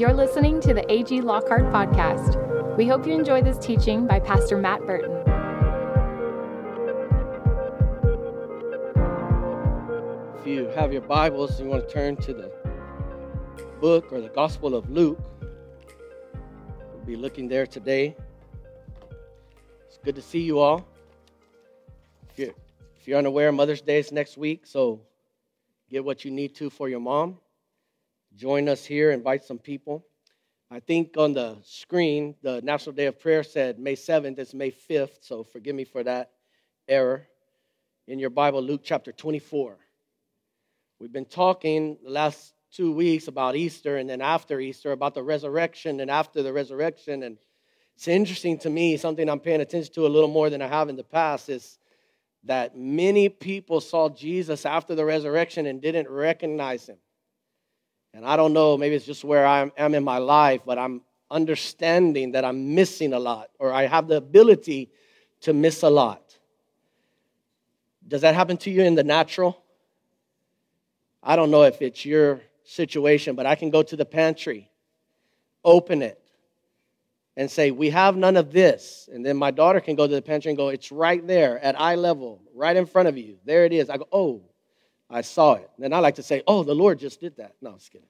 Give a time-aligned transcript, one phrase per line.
[0.00, 2.78] You're listening to the AG Lockhart Podcast.
[2.78, 5.10] We hope you enjoy this teaching by Pastor Matt Burton.
[10.38, 12.50] If you have your Bibles and you want to turn to the
[13.82, 15.20] book or the Gospel of Luke,
[16.94, 18.16] we'll be looking there today.
[19.86, 20.88] It's good to see you all.
[22.30, 22.54] If you're,
[22.98, 25.02] if you're unaware, Mother's Day is next week, so
[25.90, 27.36] get what you need to for your mom.
[28.36, 30.04] Join us here, invite some people.
[30.70, 34.70] I think on the screen, the National Day of Prayer said May 7th, it's May
[34.70, 36.30] 5th, so forgive me for that
[36.86, 37.26] error.
[38.06, 39.76] In your Bible, Luke chapter 24.
[41.00, 45.22] We've been talking the last two weeks about Easter and then after Easter about the
[45.22, 47.24] resurrection and after the resurrection.
[47.24, 47.38] And
[47.96, 50.88] it's interesting to me, something I'm paying attention to a little more than I have
[50.88, 51.78] in the past is
[52.44, 56.98] that many people saw Jesus after the resurrection and didn't recognize him.
[58.12, 61.02] And I don't know, maybe it's just where I am in my life, but I'm
[61.30, 64.90] understanding that I'm missing a lot, or I have the ability
[65.42, 66.36] to miss a lot.
[68.06, 69.62] Does that happen to you in the natural?
[71.22, 74.70] I don't know if it's your situation, but I can go to the pantry,
[75.64, 76.20] open it,
[77.36, 79.08] and say, We have none of this.
[79.12, 81.80] And then my daughter can go to the pantry and go, It's right there at
[81.80, 83.38] eye level, right in front of you.
[83.44, 83.88] There it is.
[83.88, 84.42] I go, Oh,
[85.10, 85.70] I saw it.
[85.82, 87.54] And I like to say, oh, the Lord just did that.
[87.60, 88.06] No, I'm just kidding.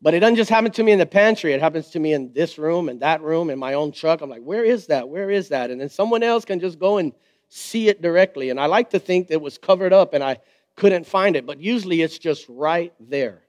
[0.00, 1.54] But it doesn't just happen to me in the pantry.
[1.54, 4.20] It happens to me in this room and that room, in my own truck.
[4.20, 5.08] I'm like, where is that?
[5.08, 5.70] Where is that?
[5.70, 7.12] And then someone else can just go and
[7.48, 8.50] see it directly.
[8.50, 10.38] And I like to think that it was covered up and I
[10.76, 11.46] couldn't find it.
[11.46, 13.42] But usually it's just right there.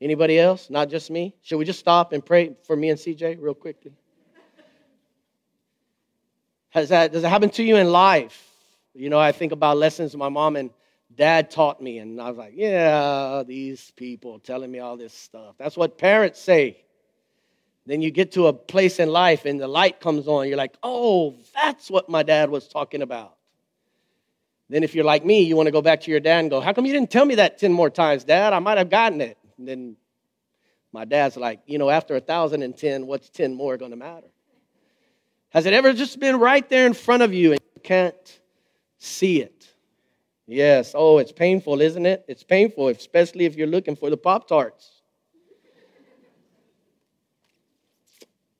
[0.00, 0.70] Anybody else?
[0.70, 1.36] Not just me?
[1.42, 3.92] Should we just stop and pray for me and CJ real quickly?
[6.70, 8.48] Has that, does it happen to you in life?
[8.94, 10.70] You know, I think about lessons my mom and
[11.20, 11.98] dad taught me.
[11.98, 15.54] And I was like, yeah, these people telling me all this stuff.
[15.58, 16.82] That's what parents say.
[17.84, 20.48] Then you get to a place in life and the light comes on.
[20.48, 23.36] You're like, oh, that's what my dad was talking about.
[24.70, 26.60] Then, if you're like me, you want to go back to your dad and go,
[26.60, 28.52] How come you didn't tell me that 10 more times, Dad?
[28.52, 29.36] I might have gotten it.
[29.58, 29.96] And then
[30.92, 34.28] my dad's like, You know, after 1,010, what's 10 more going to matter?
[35.48, 38.40] Has it ever just been right there in front of you and you can't
[38.98, 39.69] see it?
[40.50, 40.94] Yes.
[40.96, 42.24] Oh, it's painful, isn't it?
[42.26, 45.00] It's painful, especially if you're looking for the Pop Tarts.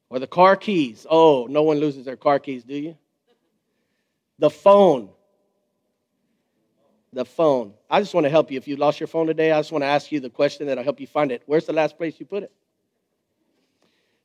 [0.08, 1.04] Or the car keys.
[1.10, 2.96] Oh, no one loses their car keys, do you?
[4.38, 5.10] The phone.
[7.12, 7.74] The phone.
[7.90, 8.56] I just want to help you.
[8.56, 10.84] If you lost your phone today, I just want to ask you the question that'll
[10.84, 11.42] help you find it.
[11.46, 12.52] Where's the last place you put it?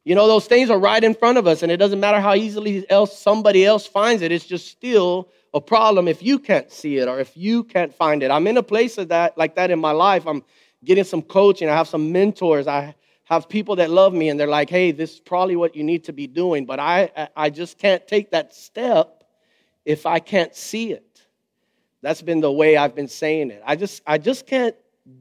[0.03, 2.35] You know, those things are right in front of us, and it doesn't matter how
[2.35, 4.31] easily else somebody else finds it.
[4.31, 8.21] It's just still a problem if you can't see it or if you can't find
[8.21, 8.29] it.
[8.29, 10.27] I'm in a place of that like that in my life.
[10.27, 10.43] I'm
[10.83, 11.69] getting some coaching.
[11.69, 12.67] I have some mentors.
[12.67, 12.93] I
[13.23, 16.03] have people that love me and they're like, "Hey, this is probably what you need
[16.03, 19.23] to be doing." But I I just can't take that step
[19.85, 21.25] if I can't see it.
[22.01, 23.63] That's been the way I've been saying it.
[23.65, 24.75] I just I just can't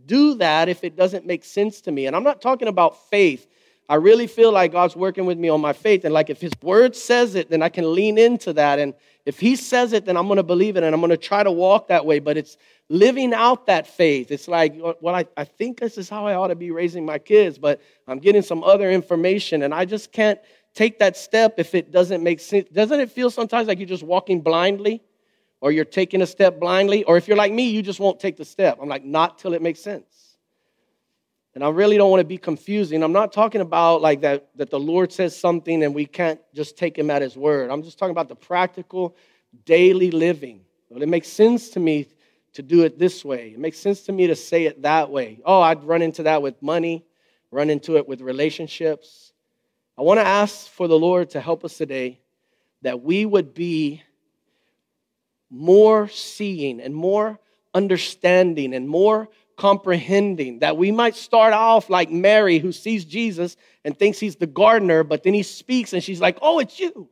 [0.05, 2.07] do that if it doesn't make sense to me.
[2.07, 3.47] And I'm not talking about faith.
[3.89, 6.05] I really feel like God's working with me on my faith.
[6.05, 8.95] And like if His word says it, then I can lean into that and
[9.27, 11.43] if he says it, then I'm going to believe it and I'm going to try
[11.43, 12.19] to walk that way.
[12.19, 12.59] But it's
[12.89, 14.31] living out that faith.
[14.31, 17.19] It's like, well, I, I think this is how I ought to be raising my
[17.19, 20.39] kids, but I'm getting some other information and I just can't
[20.75, 22.69] take that step if it doesn't make sense.
[22.71, 25.03] Doesn't it feel sometimes like you're just walking blindly
[25.61, 27.05] or you're taking a step blindly?
[27.05, 28.79] Or if you're like me, you just won't take the step.
[28.83, 30.24] I'm like, not till it makes sense.
[31.55, 33.03] And I really don't want to be confusing.
[33.03, 36.77] I'm not talking about like that, that the Lord says something and we can't just
[36.77, 37.71] take him at his word.
[37.71, 39.17] I'm just talking about the practical
[39.65, 40.63] daily living.
[40.91, 42.09] It makes sense to me
[42.55, 43.49] to do it this way.
[43.49, 45.41] It makes sense to me to say it that way.
[45.45, 47.05] Oh, I'd run into that with money,
[47.51, 49.33] run into it with relationships.
[49.99, 52.21] I want to ask for the Lord to help us today
[52.83, 54.03] that we would be
[55.51, 57.39] more seeing and more
[57.73, 63.99] understanding and more comprehending, that we might start off like Mary, who sees Jesus and
[63.99, 67.09] thinks he's the gardener, but then he speaks and she's like, Oh, it's you.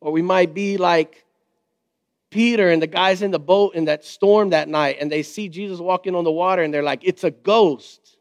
[0.00, 1.24] Or we might be like
[2.30, 5.48] Peter and the guys in the boat in that storm that night, and they see
[5.48, 8.16] Jesus walking on the water and they're like, It's a ghost.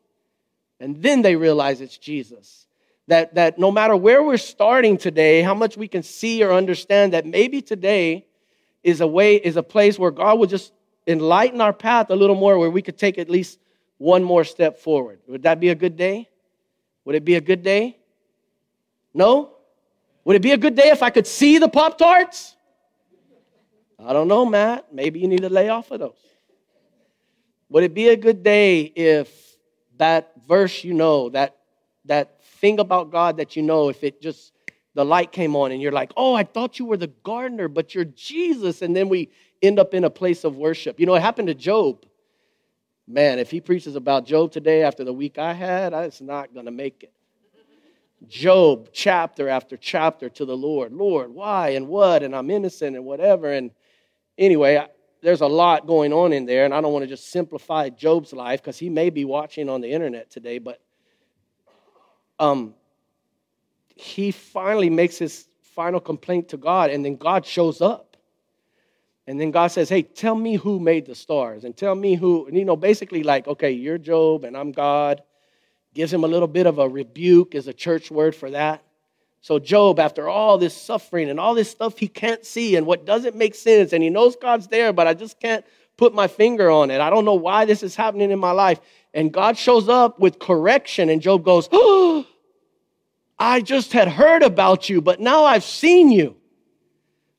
[0.79, 2.67] And then they realize it's Jesus.
[3.07, 7.13] That, that no matter where we're starting today, how much we can see or understand,
[7.13, 8.25] that maybe today
[8.83, 10.73] is a way, is a place where God will just
[11.07, 13.59] enlighten our path a little more where we could take at least
[13.97, 15.19] one more step forward.
[15.27, 16.29] Would that be a good day?
[17.05, 17.97] Would it be a good day?
[19.13, 19.51] No?
[20.25, 22.55] Would it be a good day if I could see the Pop Tarts?
[23.99, 24.93] I don't know, Matt.
[24.93, 26.17] Maybe you need to lay off of those.
[27.69, 29.57] Would it be a good day if
[29.97, 31.57] that verse you know, that,
[32.05, 34.53] that thing about God that you know, if it just,
[34.93, 37.95] the light came on and you're like, oh, I thought you were the gardener, but
[37.95, 38.81] you're Jesus.
[38.81, 39.29] And then we
[39.63, 40.99] end up in a place of worship.
[40.99, 42.05] You know, it happened to Job.
[43.07, 46.65] Man, if he preaches about Job today after the week I had, it's not going
[46.65, 47.13] to make it.
[48.27, 50.93] Job, chapter after chapter to the Lord.
[50.93, 52.23] Lord, why and what?
[52.23, 53.51] And I'm innocent and whatever.
[53.51, 53.71] And
[54.37, 54.85] anyway,
[55.21, 58.33] there's a lot going on in there, and I don't want to just simplify Job's
[58.33, 60.81] life because he may be watching on the internet today, but
[62.39, 62.73] um,
[63.95, 68.12] he finally makes his final complaint to God, and then God shows up.
[69.25, 72.47] And then God says, Hey, tell me who made the stars, and tell me who,
[72.47, 75.23] and, you know, basically like, okay, you're Job, and I'm God.
[75.93, 78.83] Gives him a little bit of a rebuke, is a church word for that.
[79.41, 83.05] So, Job, after all this suffering and all this stuff he can't see and what
[83.05, 85.65] doesn't make sense, and he knows God's there, but I just can't
[85.97, 87.01] put my finger on it.
[87.01, 88.79] I don't know why this is happening in my life.
[89.13, 92.25] And God shows up with correction, and Job goes, Oh,
[93.39, 96.37] I just had heard about you, but now I've seen you.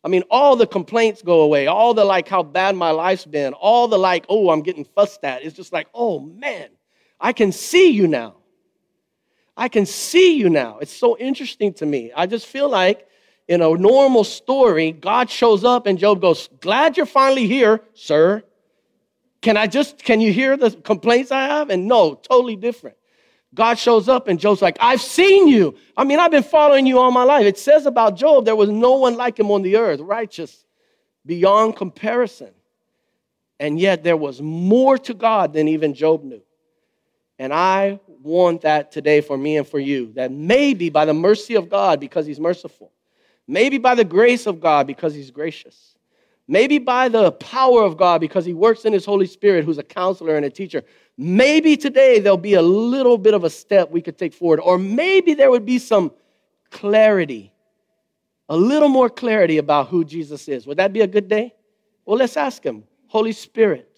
[0.05, 3.55] I mean, all the complaints go away, all the like how bad my life's been,
[3.55, 5.43] all the like, oh, I'm getting fussed at.
[5.43, 6.69] It's just like, oh man,
[7.19, 8.37] I can see you now.
[9.57, 10.79] I can see you now.
[10.79, 12.13] It's so interesting to me.
[12.15, 13.09] I just feel like
[13.49, 18.43] in a normal story, God shows up and Job goes, Glad you're finally here, sir.
[19.41, 21.71] Can I just, can you hear the complaints I have?
[21.71, 22.97] And no, totally different.
[23.55, 25.77] God shows up and Job's like, I've seen you.
[25.97, 27.47] I mean, I've been following you all my life.
[27.47, 30.65] It says about Job, there was no one like him on the earth, righteous
[31.25, 32.51] beyond comparison.
[33.61, 36.43] And yet there was more to God than even Job knew.
[37.39, 41.55] And I want that today for me and for you that maybe by the mercy
[41.55, 42.93] of God, because He's merciful,
[43.47, 45.94] maybe by the grace of God, because He's gracious,
[46.47, 49.83] Maybe by the power of God, because He works in His Holy Spirit, who's a
[49.83, 50.83] counselor and a teacher.
[51.17, 54.79] Maybe today there'll be a little bit of a step we could take forward, or
[54.79, 56.13] maybe there would be some
[56.71, 57.53] clarity,
[58.49, 60.67] a little more clarity about who Jesus is.
[60.67, 61.55] Would that be a good day?
[62.05, 62.85] Well, let's ask Him.
[63.07, 63.89] Holy Spirit,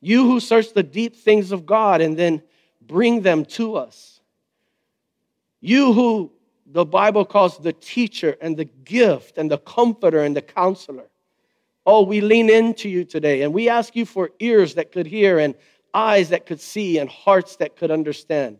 [0.00, 2.42] you who search the deep things of God and then
[2.80, 4.20] bring them to us.
[5.60, 6.32] You who
[6.72, 11.08] the Bible calls the teacher and the gift and the comforter and the counselor.
[11.84, 15.38] Oh, we lean into you today and we ask you for ears that could hear
[15.38, 15.54] and
[15.92, 18.58] eyes that could see and hearts that could understand.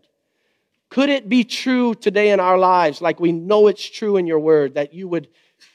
[0.90, 4.40] Could it be true today in our lives, like we know it's true in your
[4.40, 5.28] word, that you would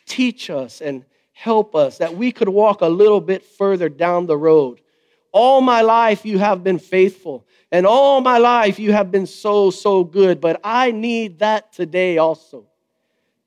[0.05, 4.37] teach us and help us, that we could walk a little bit further down the
[4.37, 4.81] road?
[5.31, 7.45] All my life you have been faithful.
[7.71, 10.39] And all my life, you have been so, so good.
[10.39, 12.65] But I need that today also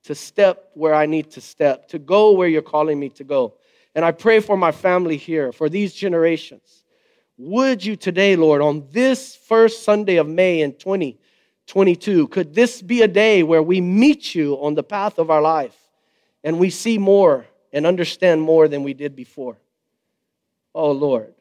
[0.05, 3.55] to step where I need to step, to go where you're calling me to go.
[3.95, 6.85] And I pray for my family here, for these generations.
[7.39, 13.03] Would you today, Lord, on this first Sunday of May in 2022, could this be
[13.03, 15.77] a day where we meet you on the path of our life
[16.45, 19.57] and we see more and understand more than we did before?
[20.75, 21.35] Oh, Lord,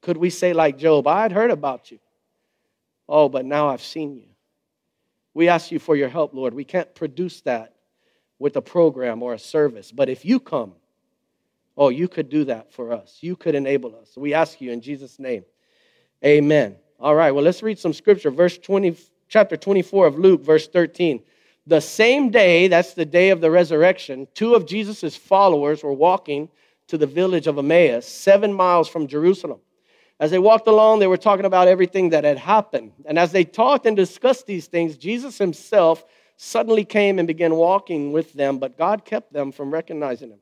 [0.00, 1.98] could we say, like Job, I had heard about you.
[3.08, 4.28] Oh, but now I've seen you.
[5.34, 6.54] We ask you for your help, Lord.
[6.54, 7.74] We can't produce that
[8.38, 10.72] with a program or a service, but if you come,
[11.76, 13.18] oh, you could do that for us.
[13.20, 14.16] You could enable us.
[14.16, 15.44] We ask you in Jesus' name.
[16.24, 16.76] Amen.
[16.98, 18.30] All right, well, let's read some scripture.
[18.30, 18.96] Verse 20,
[19.28, 21.22] chapter 24 of Luke, verse 13.
[21.66, 26.48] The same day, that's the day of the resurrection, two of Jesus' followers were walking
[26.88, 29.60] to the village of Emmaus, seven miles from Jerusalem.
[30.20, 32.92] As they walked along, they were talking about everything that had happened.
[33.06, 36.04] And as they talked and discussed these things, Jesus himself
[36.36, 40.38] suddenly came and began walking with them, but God kept them from recognizing him.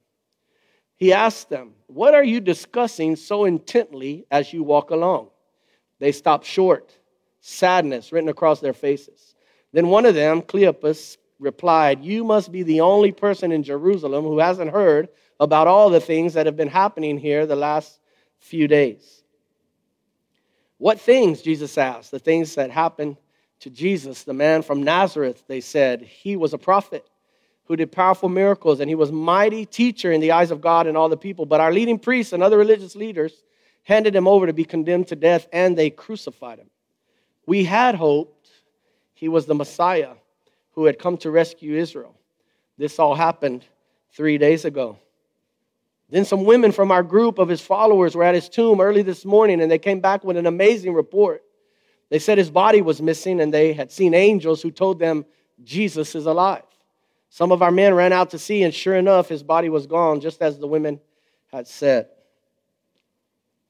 [0.96, 5.28] He asked them, What are you discussing so intently as you walk along?
[6.00, 6.92] They stopped short,
[7.40, 9.36] sadness written across their faces.
[9.72, 14.40] Then one of them, Cleopas, replied, You must be the only person in Jerusalem who
[14.40, 15.08] hasn't heard
[15.38, 18.00] about all the things that have been happening here the last
[18.40, 19.17] few days.
[20.78, 22.10] What things, Jesus asked?
[22.10, 23.16] The things that happened
[23.60, 26.02] to Jesus, the man from Nazareth, they said.
[26.02, 27.04] He was a prophet
[27.64, 30.96] who did powerful miracles, and he was mighty teacher in the eyes of God and
[30.96, 31.44] all the people.
[31.44, 33.42] But our leading priests and other religious leaders
[33.82, 36.70] handed him over to be condemned to death, and they crucified him.
[37.46, 38.48] We had hoped
[39.14, 40.14] he was the Messiah
[40.72, 42.14] who had come to rescue Israel.
[42.76, 43.64] This all happened
[44.12, 44.98] three days ago.
[46.10, 49.24] Then some women from our group of his followers were at his tomb early this
[49.24, 51.42] morning and they came back with an amazing report.
[52.08, 55.26] They said his body was missing and they had seen angels who told them
[55.62, 56.62] Jesus is alive.
[57.30, 60.20] Some of our men ran out to see, and sure enough, his body was gone,
[60.20, 61.00] just as the women
[61.52, 62.08] had said.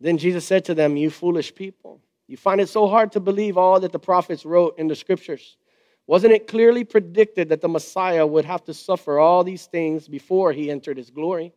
[0.00, 3.58] Then Jesus said to them, You foolish people, You find it so hard to believe
[3.58, 5.56] all that the prophets wrote in the scriptures.
[6.06, 10.52] Wasn't it clearly predicted that the Messiah would have to suffer all these things before
[10.52, 11.52] he entered his glory?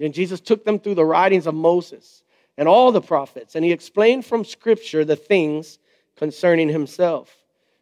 [0.00, 2.22] And Jesus took them through the writings of Moses
[2.56, 5.78] and all the prophets, and he explained from scripture the things
[6.16, 7.34] concerning himself.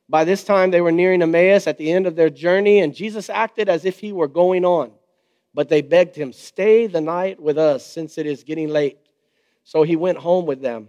[0.09, 3.29] By this time, they were nearing Emmaus at the end of their journey, and Jesus
[3.29, 4.93] acted as if he were going on.
[5.55, 8.99] But they begged him, Stay the night with us, since it is getting late.
[9.65, 10.89] So he went home with them.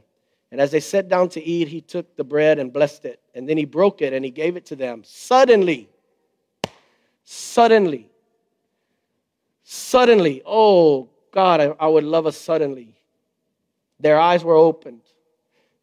[0.52, 3.20] And as they sat down to eat, he took the bread and blessed it.
[3.36, 5.04] And then he broke it and he gave it to them.
[5.04, 5.90] Suddenly,
[7.24, 8.10] suddenly,
[9.64, 12.96] suddenly, oh God, I, I would love us suddenly.
[14.00, 15.02] Their eyes were opened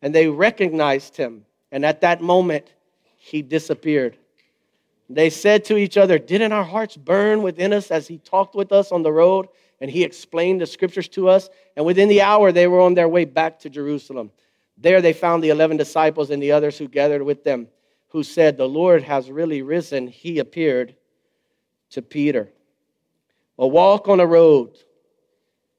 [0.02, 1.44] and they recognized him.
[1.72, 2.72] And at that moment,
[3.16, 4.16] he disappeared.
[5.08, 8.72] They said to each other, Didn't our hearts burn within us as he talked with
[8.72, 9.48] us on the road
[9.80, 11.48] and he explained the scriptures to us?
[11.76, 14.30] And within the hour, they were on their way back to Jerusalem.
[14.78, 17.68] There they found the 11 disciples and the others who gathered with them,
[18.08, 20.08] who said, The Lord has really risen.
[20.08, 20.94] He appeared
[21.90, 22.50] to Peter.
[23.58, 24.76] A walk on a road.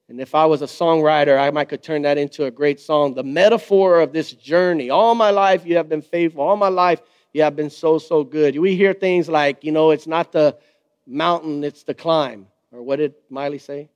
[0.10, 3.14] And if I was a songwriter, I might could turn that into a great song.
[3.14, 4.90] The metaphor of this journey.
[4.90, 6.42] All my life you have been faithful.
[6.42, 7.02] All my life
[7.34, 8.58] you have been so, so good.
[8.58, 10.58] We hear things like, you know, it's not the
[11.06, 12.48] mountain, it's the climb.
[12.72, 13.90] Or what did Miley say?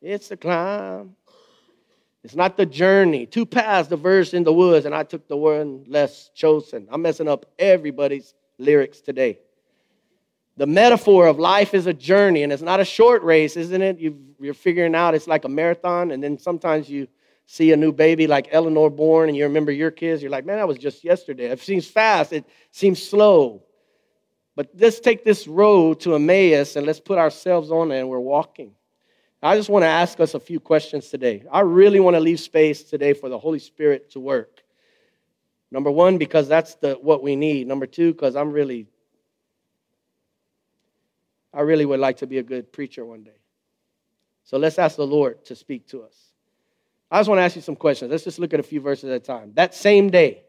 [0.00, 1.16] It's the climb.
[2.22, 3.26] It's not the journey.
[3.26, 6.88] Two paths diverged in the woods, and I took the one less chosen.
[6.90, 9.40] I'm messing up everybody's lyrics today.
[10.58, 14.00] The metaphor of life is a journey, and it's not a short race, isn't it?
[14.00, 17.06] you are figuring out it's like a marathon, and then sometimes you
[17.46, 20.20] see a new baby like Eleanor born, and you remember your kids.
[20.20, 21.44] You're like, man, that was just yesterday.
[21.44, 23.62] It seems fast, it seems slow.
[24.56, 28.18] But let's take this road to Emmaus and let's put ourselves on it, and we're
[28.18, 28.72] walking.
[29.40, 31.44] I just want to ask us a few questions today.
[31.52, 34.64] I really want to leave space today for the Holy Spirit to work.
[35.70, 37.68] Number one, because that's the, what we need.
[37.68, 38.88] Number two, because I'm really
[41.58, 43.40] I really would like to be a good preacher one day.
[44.44, 46.14] So let's ask the Lord to speak to us.
[47.10, 48.12] I just want to ask you some questions.
[48.12, 49.50] Let's just look at a few verses at a time.
[49.54, 50.44] That same day,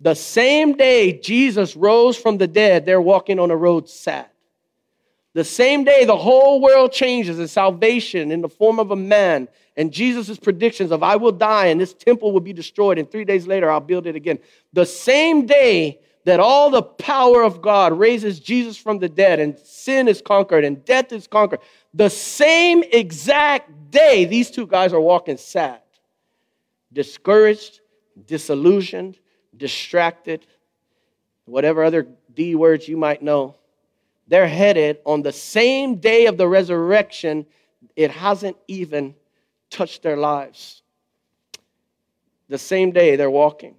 [0.00, 4.26] the same day Jesus rose from the dead, they're walking on a road sad.
[5.34, 9.48] The same day the whole world changes and salvation in the form of a man
[9.76, 13.26] and Jesus' predictions of I will die and this temple will be destroyed and three
[13.26, 14.38] days later I'll build it again.
[14.72, 19.58] The same day that all the power of God raises Jesus from the dead and
[19.58, 21.60] sin is conquered and death is conquered.
[21.92, 25.80] The same exact day, these two guys are walking sad,
[26.92, 27.80] discouraged,
[28.26, 29.18] disillusioned,
[29.56, 30.46] distracted,
[31.44, 33.56] whatever other D words you might know.
[34.26, 37.44] They're headed on the same day of the resurrection.
[37.94, 39.14] It hasn't even
[39.68, 40.82] touched their lives.
[42.48, 43.74] The same day they're walking.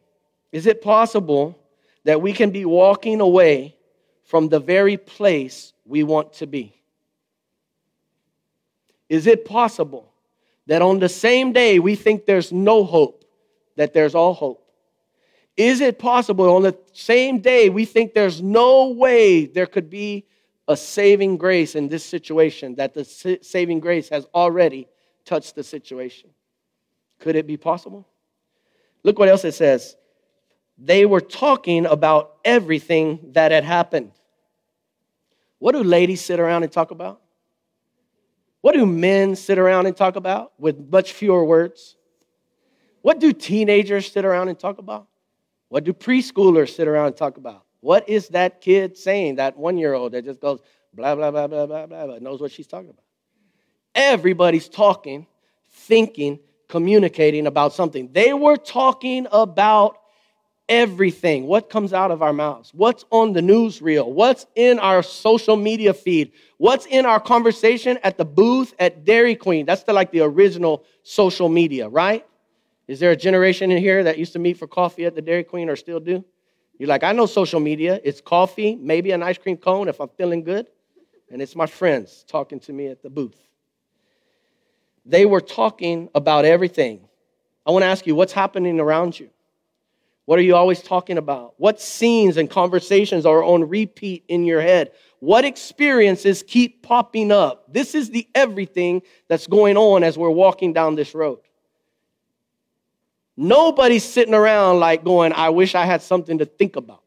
[0.52, 1.58] Is it possible?
[2.06, 3.76] That we can be walking away
[4.24, 6.74] from the very place we want to be?
[9.10, 10.12] Is it possible
[10.68, 13.26] that on the same day we think there's no hope,
[13.76, 14.62] that there's all hope?
[15.58, 20.26] Is it possible on the same day we think there's no way there could be
[20.68, 23.06] a saving grace in this situation, that the
[23.42, 24.88] saving grace has already
[25.24, 26.30] touched the situation?
[27.20, 28.08] Could it be possible?
[29.04, 29.96] Look what else it says
[30.78, 34.12] they were talking about everything that had happened.
[35.60, 37.22] What do ladies sit around and talk about?
[38.62, 41.96] What do men sit around and talk about with much fewer words?
[43.02, 45.08] What do teenagers sit around and talk about?
[45.70, 47.64] What do preschoolers sit around and talk about?
[47.82, 50.60] What is that kid saying, that one year old that just goes
[50.94, 53.04] blah, blah, blah, blah, blah, blah, blah, knows what she's talking about?
[53.94, 55.28] Everybody's talking,
[55.70, 58.10] thinking, communicating about something.
[58.12, 60.00] They were talking about
[60.68, 61.46] everything.
[61.46, 62.74] What comes out of our mouths?
[62.74, 64.08] What's on the newsreel?
[64.08, 66.32] What's in our social media feed?
[66.58, 69.66] What's in our conversation at the booth at Dairy Queen?
[69.66, 72.26] That's the, like the original social media, right?
[72.88, 75.44] Is there a generation in here that used to meet for coffee at the Dairy
[75.44, 76.24] Queen or still do?
[76.78, 78.00] You're like, I know social media.
[78.04, 80.68] It's coffee, maybe an ice cream cone if I'm feeling good,
[81.32, 83.38] and it's my friends talking to me at the booth.
[85.06, 87.08] They were talking about everything.
[87.66, 89.30] I want to ask you, what's happening around you?
[90.26, 91.54] What are you always talking about?
[91.58, 94.92] What scenes and conversations are on repeat in your head?
[95.20, 97.72] What experiences keep popping up?
[97.72, 101.40] This is the everything that's going on as we're walking down this road.
[103.38, 107.04] Nobody's sitting around like going, I wish I had something to think about.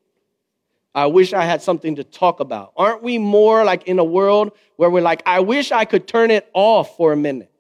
[0.95, 2.73] I wish I had something to talk about.
[2.77, 6.31] Aren't we more like in a world where we're like, I wish I could turn
[6.31, 7.53] it off for a minute?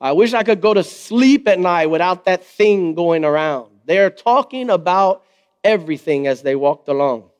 [0.00, 3.73] I wish I could go to sleep at night without that thing going around.
[3.84, 5.24] They are talking about
[5.62, 7.30] everything as they walked along.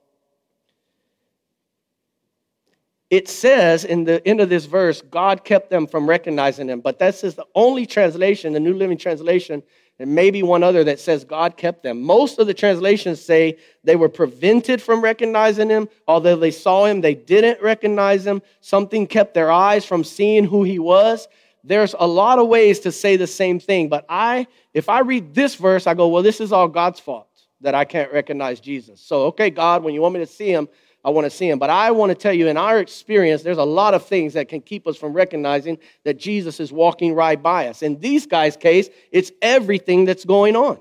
[3.11, 6.81] It says in the end of this verse, God kept them from recognizing him.
[6.81, 9.63] But this is the only translation, the New Living Translation,
[10.01, 12.03] and maybe one other that says God kept them.
[12.03, 15.89] Most of the translations say they were prevented from recognizing him.
[16.09, 18.43] Although they saw him, they didn't recognize him.
[18.61, 21.29] Something kept their eyes from seeing who he was.
[21.67, 25.35] There's a lot of ways to say the same thing, but I, if I read
[25.35, 27.29] this verse, I go, well, this is all God's fault
[27.63, 29.01] that I can't recognize Jesus.
[29.01, 30.69] So, okay, God, when you want me to see him,
[31.03, 31.59] I want to see him.
[31.59, 34.49] But I want to tell you, in our experience, there's a lot of things that
[34.49, 37.83] can keep us from recognizing that Jesus is walking right by us.
[37.83, 40.79] In these guys' case, it's everything that's going on.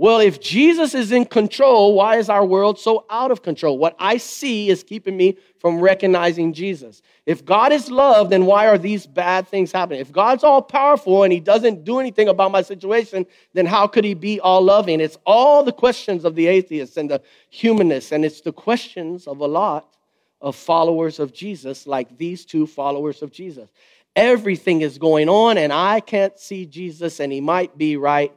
[0.00, 3.76] Well, if Jesus is in control, why is our world so out of control?
[3.76, 7.02] What I see is keeping me from recognizing Jesus.
[7.26, 10.00] If God is love, then why are these bad things happening?
[10.00, 14.06] If God's all powerful and he doesn't do anything about my situation, then how could
[14.06, 15.02] he be all loving?
[15.02, 19.40] It's all the questions of the atheists and the humanists, and it's the questions of
[19.40, 19.98] a lot
[20.40, 23.68] of followers of Jesus, like these two followers of Jesus.
[24.16, 28.32] Everything is going on, and I can't see Jesus, and he might be right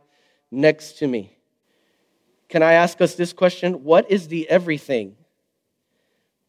[0.51, 1.37] next to me.
[2.53, 3.83] Can I ask us this question?
[3.83, 5.15] What is the everything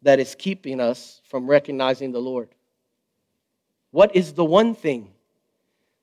[0.02, 2.50] that is keeping us from recognizing the Lord?
[3.90, 5.14] What is the one thing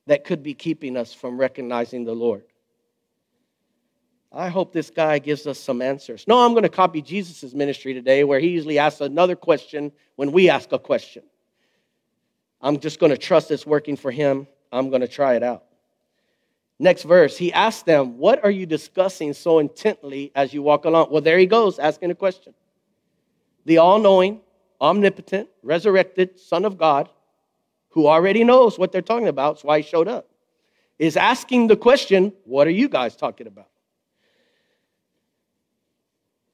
[0.07, 2.45] that could be keeping us from recognizing the Lord?
[4.31, 6.25] I hope this guy gives us some answers.
[6.27, 10.31] No, I'm going to copy Jesus' ministry today, where he usually asks another question when
[10.31, 11.21] we ask a question.
[12.59, 14.47] I'm just going to trust it's working for him.
[14.71, 15.65] I'm going to try it out.
[16.81, 21.09] Next verse, he asked them, What are you discussing so intently as you walk along?
[21.11, 22.55] Well, there he goes, asking a question.
[23.65, 24.41] The all knowing,
[24.81, 27.07] omnipotent, resurrected Son of God,
[27.89, 30.27] who already knows what they're talking about, that's why he showed up,
[30.97, 33.69] is asking the question, What are you guys talking about?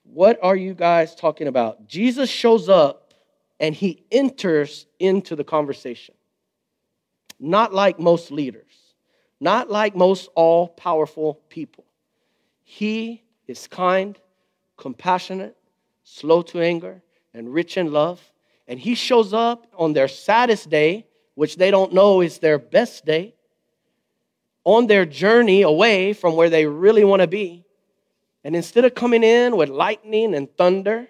[0.03, 1.87] What are you guys talking about?
[1.87, 3.13] Jesus shows up
[3.61, 6.15] and he enters into the conversation.
[7.39, 8.86] Not like most leaders
[9.39, 11.85] not like most all powerful people.
[12.63, 14.17] He is kind,
[14.77, 15.55] compassionate,
[16.03, 17.01] slow to anger,
[17.33, 18.21] and rich in love.
[18.67, 23.05] And he shows up on their saddest day, which they don't know is their best
[23.05, 23.35] day,
[24.63, 27.63] on their journey away from where they really want to be.
[28.43, 31.07] And instead of coming in with lightning and thunder,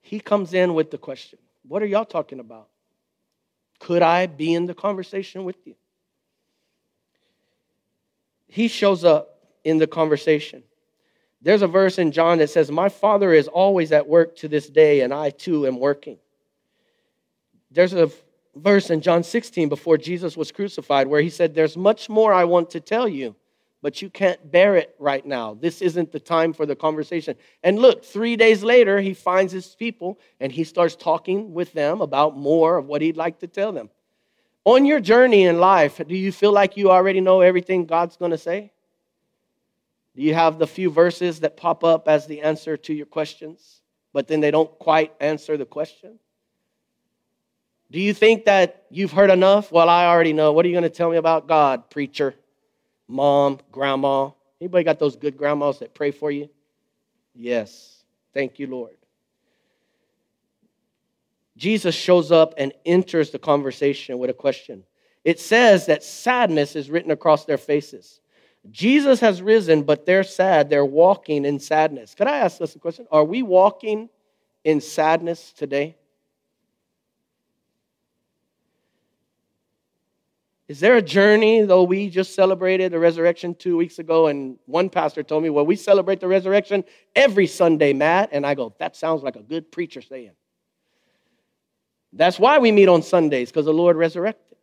[0.00, 2.68] he comes in with the question What are y'all talking about?
[3.82, 5.74] Could I be in the conversation with you?
[8.46, 10.62] He shows up in the conversation.
[11.40, 14.68] There's a verse in John that says, My Father is always at work to this
[14.68, 16.18] day, and I too am working.
[17.72, 18.08] There's a
[18.54, 22.44] verse in John 16 before Jesus was crucified where he said, There's much more I
[22.44, 23.34] want to tell you,
[23.82, 25.54] but you can't bear it right now.
[25.54, 27.36] This isn't the time for the conversation.
[27.64, 32.00] And look, three days later, he finds his people and he starts talking with them
[32.00, 33.90] about more of what he'd like to tell them.
[34.64, 38.30] On your journey in life, do you feel like you already know everything God's going
[38.30, 38.70] to say?
[40.14, 43.80] Do you have the few verses that pop up as the answer to your questions,
[44.12, 46.20] but then they don't quite answer the question?
[47.90, 49.72] Do you think that you've heard enough?
[49.72, 50.52] Well, I already know.
[50.52, 52.34] What are you going to tell me about God, preacher?
[53.12, 54.30] Mom, grandma.
[54.60, 56.48] Anybody got those good grandmas that pray for you?
[57.34, 58.04] Yes.
[58.34, 58.96] Thank you, Lord.
[61.56, 64.84] Jesus shows up and enters the conversation with a question.
[65.24, 68.20] It says that sadness is written across their faces.
[68.70, 70.70] Jesus has risen, but they're sad.
[70.70, 72.14] They're walking in sadness.
[72.14, 73.06] Could I ask us a question?
[73.10, 74.08] Are we walking
[74.64, 75.96] in sadness today?
[80.68, 84.28] Is there a journey, though we just celebrated the resurrection two weeks ago?
[84.28, 88.30] And one pastor told me, Well, we celebrate the resurrection every Sunday, Matt.
[88.32, 90.32] And I go, That sounds like a good preacher saying.
[92.12, 94.56] That's why we meet on Sundays, because the Lord resurrected.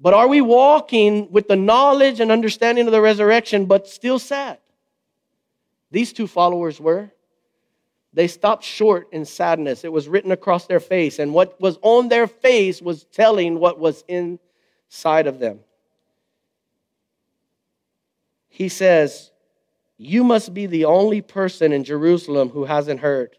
[0.00, 4.58] But are we walking with the knowledge and understanding of the resurrection, but still sad?
[5.90, 7.10] These two followers were.
[8.16, 9.84] They stopped short in sadness.
[9.84, 13.78] It was written across their face, and what was on their face was telling what
[13.78, 15.60] was inside of them.
[18.48, 19.32] He says,
[19.98, 23.36] You must be the only person in Jerusalem who hasn't heard.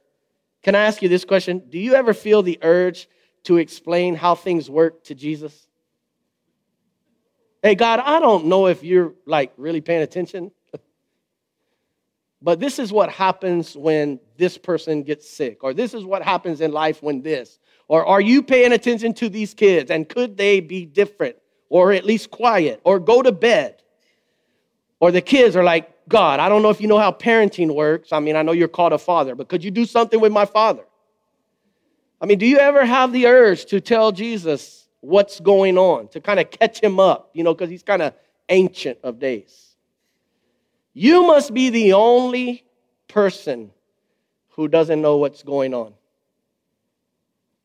[0.61, 1.63] Can I ask you this question?
[1.69, 3.09] Do you ever feel the urge
[3.45, 5.67] to explain how things work to Jesus?
[7.63, 10.51] Hey, God, I don't know if you're like really paying attention.
[12.41, 16.61] But this is what happens when this person gets sick, or this is what happens
[16.61, 20.59] in life when this, Or are you paying attention to these kids and could they
[20.59, 21.37] be different
[21.69, 23.81] or at least quiet or go to bed?
[24.99, 28.11] Or the kids are like, God, I don't know if you know how parenting works.
[28.11, 30.45] I mean, I know you're called a father, but could you do something with my
[30.45, 30.83] father?
[32.19, 36.19] I mean, do you ever have the urge to tell Jesus what's going on, to
[36.19, 38.13] kind of catch him up, you know, because he's kind of
[38.49, 39.66] ancient of days?
[40.99, 42.65] You must be the only
[43.07, 43.69] person
[44.53, 45.93] who doesn't know what's going on.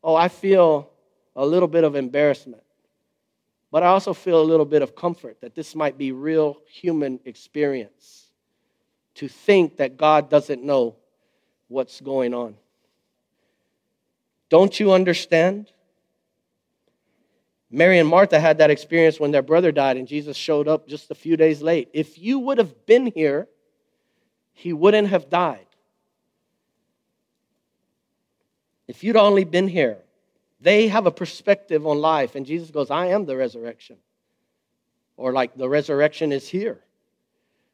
[0.03, 0.91] Oh, I feel
[1.35, 2.61] a little bit of embarrassment,
[3.71, 7.19] but I also feel a little bit of comfort that this might be real human
[7.25, 8.27] experience
[9.15, 10.95] to think that God doesn't know
[11.69, 12.55] what's going on.
[14.49, 15.71] Don't you understand?
[17.75, 21.09] Mary and Martha had that experience when their brother died and Jesus showed up just
[21.09, 21.89] a few days late.
[21.91, 23.47] If you would have been here,
[24.53, 25.65] he wouldn't have died.
[28.87, 29.97] If you'd only been here,
[30.61, 33.97] they have a perspective on life, and Jesus goes, I am the resurrection.
[35.17, 36.79] Or like the resurrection is here.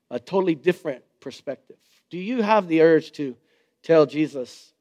[0.10, 1.76] A totally different perspective.
[2.10, 3.36] Do you have the urge to
[3.84, 4.72] tell Jesus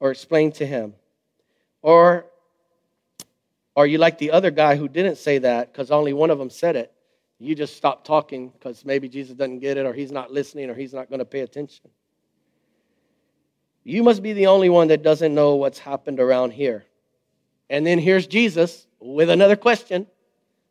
[0.00, 0.94] or explain to him
[1.82, 2.24] or
[3.76, 6.50] are you like the other guy who didn't say that because only one of them
[6.50, 6.92] said it?
[7.38, 10.74] You just stop talking because maybe Jesus doesn't get it or he's not listening or
[10.74, 11.88] he's not going to pay attention.
[13.82, 16.84] You must be the only one that doesn't know what's happened around here.
[17.70, 20.06] And then here's Jesus with another question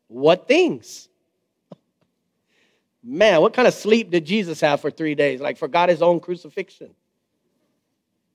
[0.07, 1.09] What things?
[3.03, 5.41] Man, what kind of sleep did Jesus have for three days?
[5.41, 6.93] Like, forgot his own crucifixion.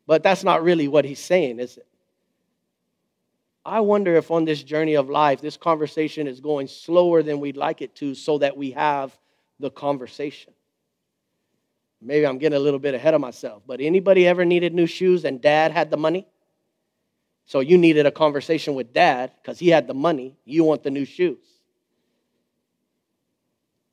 [0.07, 1.87] But that's not really what he's saying, is it?
[3.67, 7.57] I wonder if on this journey of life, this conversation is going slower than we'd
[7.57, 9.17] like it to so that we have
[9.59, 10.53] the conversation.
[12.03, 15.25] Maybe I'm getting a little bit ahead of myself, but anybody ever needed new shoes
[15.25, 16.27] and dad had the money?
[17.47, 20.37] So you needed a conversation with dad because he had the money.
[20.45, 21.45] You want the new shoes.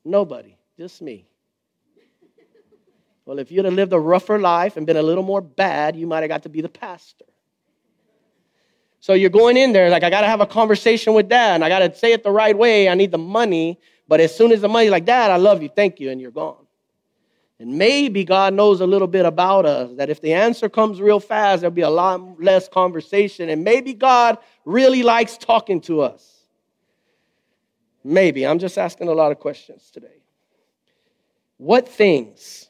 [0.04, 1.26] Nobody, just me.
[3.24, 6.06] Well, if you'd have lived a rougher life and been a little more bad, you
[6.06, 7.24] might have got to be the pastor.
[9.02, 11.64] So you're going in there like, I got to have a conversation with dad and
[11.64, 12.88] I got to say it the right way.
[12.88, 13.80] I need the money.
[14.06, 15.68] But as soon as the money, like, Dad, I love you.
[15.68, 16.10] Thank you.
[16.10, 16.66] And you're gone.
[17.58, 21.18] And maybe God knows a little bit about us that if the answer comes real
[21.18, 23.48] fast, there'll be a lot less conversation.
[23.48, 26.44] And maybe God really likes talking to us.
[28.04, 28.46] Maybe.
[28.46, 30.22] I'm just asking a lot of questions today.
[31.56, 32.68] What things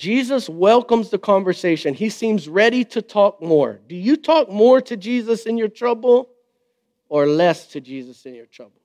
[0.00, 1.92] Jesus welcomes the conversation.
[1.92, 3.80] He seems ready to talk more.
[3.86, 6.30] Do you talk more to Jesus in your trouble
[7.10, 8.80] or less to Jesus in your trouble?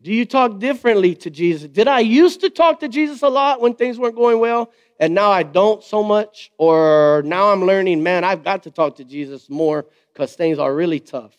[0.00, 1.68] Do you talk differently to Jesus?
[1.68, 5.16] Did I used to talk to Jesus a lot when things weren't going well and
[5.16, 6.52] now I don't so much?
[6.58, 10.72] Or now I'm learning, man, I've got to talk to Jesus more because things are
[10.72, 11.36] really tough?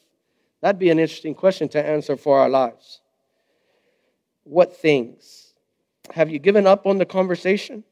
[0.59, 2.99] That'd be an interesting question to answer for our lives.
[4.43, 5.53] What things?
[6.11, 7.85] Have you given up on the conversation?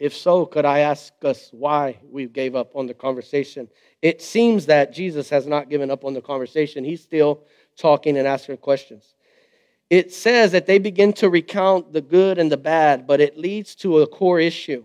[0.00, 3.68] If so, could I ask us why we gave up on the conversation?
[4.00, 6.84] It seems that Jesus has not given up on the conversation.
[6.84, 7.42] He's still
[7.76, 9.14] talking and asking questions.
[9.90, 13.74] It says that they begin to recount the good and the bad, but it leads
[13.76, 14.84] to a core issue.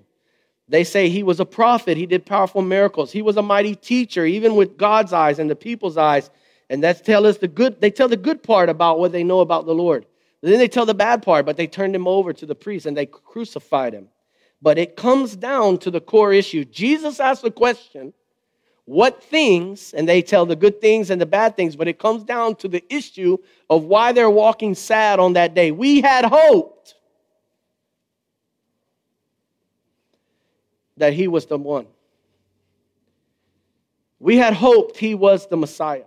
[0.67, 4.25] They say he was a prophet, he did powerful miracles, he was a mighty teacher,
[4.25, 6.29] even with God's eyes and the people's eyes.
[6.69, 9.39] And that's tell us the good, they tell the good part about what they know
[9.39, 10.07] about the Lord.
[10.41, 12.97] Then they tell the bad part, but they turned him over to the priest and
[12.97, 14.09] they crucified him.
[14.65, 16.65] But it comes down to the core issue.
[16.65, 18.13] Jesus asked the question,
[18.85, 22.23] what things, and they tell the good things and the bad things, but it comes
[22.23, 23.37] down to the issue
[23.69, 25.69] of why they're walking sad on that day.
[25.69, 26.95] We had hoped
[30.97, 31.85] that he was the one.
[34.19, 36.05] We had hoped he was the Messiah.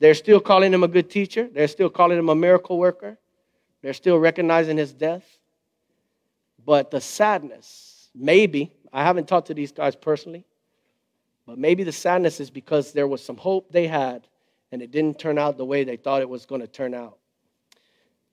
[0.00, 3.16] They're still calling him a good teacher, they're still calling him a miracle worker,
[3.80, 5.38] they're still recognizing his death.
[6.68, 10.44] But the sadness, maybe, I haven't talked to these guys personally,
[11.46, 14.28] but maybe the sadness is because there was some hope they had
[14.70, 17.16] and it didn't turn out the way they thought it was going to turn out.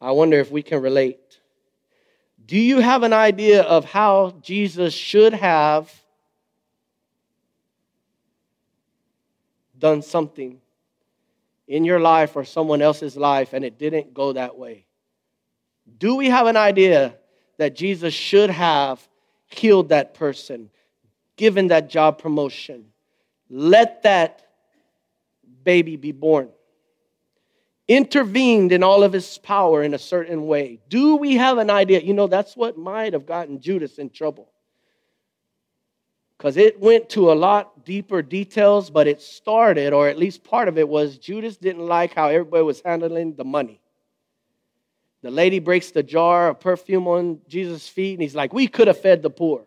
[0.02, 1.40] I wonder if we can relate.
[2.46, 5.90] Do you have an idea of how Jesus should have
[9.80, 10.60] done something
[11.70, 14.86] in your life or someone else's life and it didn't go that way?
[15.98, 17.16] Do we have an idea
[17.58, 19.08] that Jesus should have
[19.48, 20.70] healed that person,
[21.38, 22.86] given that job promotion,
[23.50, 24.46] let that
[25.64, 26.50] baby be born,
[27.88, 30.80] intervened in all of his power in a certain way.
[30.90, 32.02] Do we have an idea?
[32.02, 34.50] You know, that's what might have gotten Judas in trouble.
[36.38, 40.68] because it went to a lot deeper details, but it started, or at least part
[40.68, 43.80] of it was Judas didn't like how everybody was handling the money.
[45.26, 48.86] The lady breaks the jar of perfume on Jesus' feet, and he's like, We could
[48.86, 49.66] have fed the poor.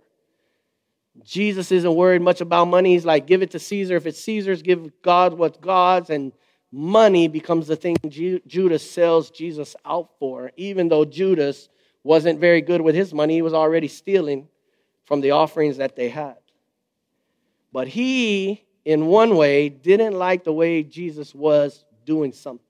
[1.25, 2.93] Jesus isn't worried much about money.
[2.93, 3.97] He's like, Give it to Caesar.
[3.97, 6.11] If it's Caesar's, give God what's God's.
[6.11, 6.33] And
[6.71, 11.69] money becomes the thing Judas sells Jesus out for, even though Judas
[12.05, 13.35] wasn't very good with his money.
[13.35, 14.47] He was already stealing
[15.07, 16.37] from the offerings that they had.
[17.73, 22.68] But he, in one way, didn't like the way Jesus was doing something.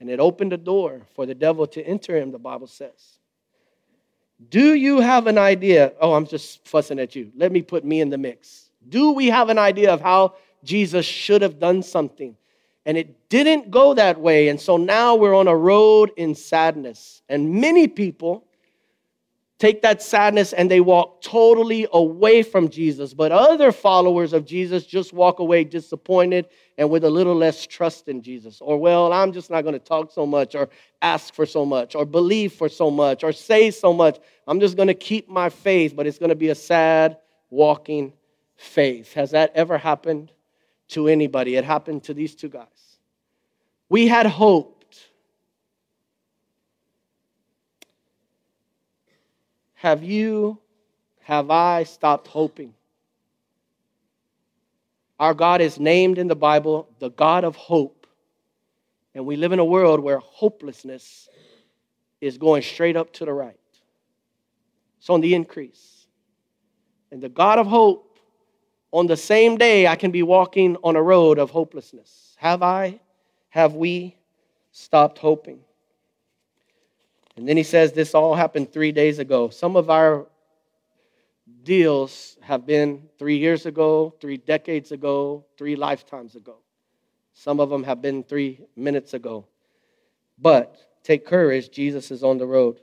[0.00, 3.18] And it opened the door for the devil to enter him, the Bible says.
[4.50, 5.92] Do you have an idea?
[6.00, 7.32] Oh, I'm just fussing at you.
[7.36, 8.70] Let me put me in the mix.
[8.88, 12.36] Do we have an idea of how Jesus should have done something?
[12.84, 14.48] And it didn't go that way.
[14.48, 17.22] And so now we're on a road in sadness.
[17.28, 18.45] And many people
[19.58, 23.14] take that sadness and they walk totally away from Jesus.
[23.14, 28.08] But other followers of Jesus just walk away disappointed and with a little less trust
[28.08, 28.60] in Jesus.
[28.60, 30.68] Or, well, I'm just not going to talk so much, or
[31.00, 34.18] ask for so much, or believe for so much, or say so much.
[34.46, 37.16] I'm just going to keep my faith, but it's going to be a sad
[37.48, 38.12] walking
[38.56, 39.14] faith.
[39.14, 40.32] Has that ever happened
[40.88, 41.56] to anybody?
[41.56, 42.66] It happened to these two guys.
[43.88, 44.75] We had hope
[49.76, 50.58] Have you,
[51.20, 52.74] have I stopped hoping?
[55.18, 58.06] Our God is named in the Bible the God of hope.
[59.14, 61.28] And we live in a world where hopelessness
[62.20, 63.56] is going straight up to the right.
[64.98, 66.06] It's on the increase.
[67.10, 68.18] And the God of hope,
[68.92, 72.34] on the same day, I can be walking on a road of hopelessness.
[72.38, 73.00] Have I,
[73.50, 74.16] have we
[74.72, 75.60] stopped hoping?
[77.36, 79.50] And then he says this all happened three days ago.
[79.50, 80.26] Some of our
[81.62, 86.56] deals have been three years ago, three decades ago, three lifetimes ago.
[87.34, 89.46] Some of them have been three minutes ago.
[90.38, 92.80] But take courage, Jesus is on the road.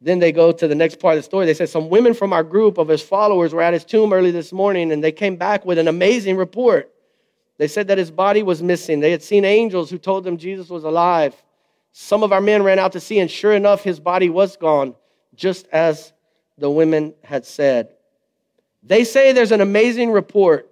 [0.00, 1.46] Then they go to the next part of the story.
[1.46, 4.30] They said some women from our group of his followers were at his tomb early
[4.30, 6.92] this morning and they came back with an amazing report.
[7.58, 9.00] They said that his body was missing.
[9.00, 11.34] They had seen angels who told them Jesus was alive.
[11.98, 14.94] Some of our men ran out to see, and sure enough, his body was gone,
[15.34, 16.12] just as
[16.58, 17.88] the women had said.
[18.82, 20.70] They say there's an amazing report.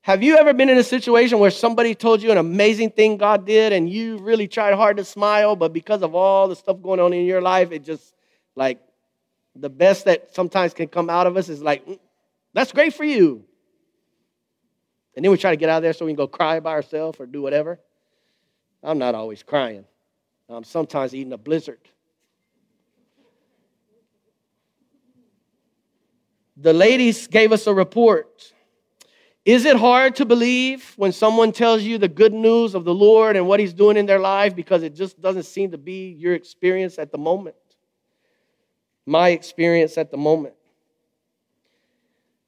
[0.00, 3.44] Have you ever been in a situation where somebody told you an amazing thing God
[3.44, 7.00] did and you really tried hard to smile, but because of all the stuff going
[7.00, 8.14] on in your life, it just
[8.56, 8.80] like
[9.54, 11.98] the best that sometimes can come out of us is like, mm,
[12.54, 13.44] that's great for you.
[15.14, 16.70] And then we try to get out of there so we can go cry by
[16.70, 17.78] ourselves or do whatever.
[18.82, 19.84] I'm not always crying.
[20.50, 21.78] I'm sometimes eating a blizzard.
[26.56, 28.52] The ladies gave us a report.
[29.44, 33.36] Is it hard to believe when someone tells you the good news of the Lord
[33.36, 36.34] and what He's doing in their life because it just doesn't seem to be your
[36.34, 37.56] experience at the moment?
[39.06, 40.54] My experience at the moment.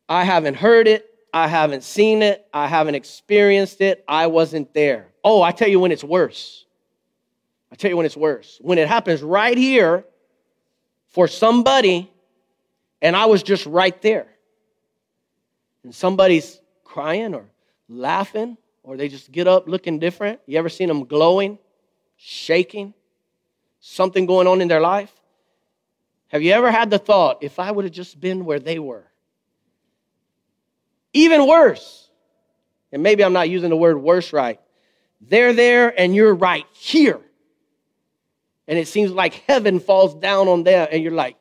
[0.09, 1.09] I haven't heard it.
[1.33, 2.47] I haven't seen it.
[2.53, 4.05] I haven't experienced it.
[4.07, 5.09] I wasn't there.
[5.25, 6.67] Oh, I tell you when it's worse.
[7.73, 8.59] I tell you when it's worse.
[8.61, 10.05] When it happens right here
[11.09, 12.11] for somebody,
[13.01, 14.27] and I was just right there.
[15.83, 17.47] And somebody's crying or
[17.89, 20.39] laughing, or they just get up looking different.
[20.47, 21.59] You ever seen them glowing,
[22.17, 22.93] shaking,
[23.81, 25.11] something going on in their life?
[26.29, 29.07] Have you ever had the thought, if I would have just been where they were?
[31.15, 32.11] Even worse,
[32.93, 34.61] and maybe I'm not using the word worse right.
[35.23, 37.21] They're there and you're right here
[38.69, 41.37] and it seems like heaven falls down on them, and you're like,